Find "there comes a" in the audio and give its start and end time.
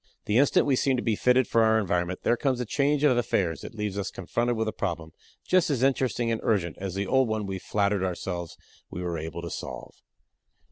2.23-2.65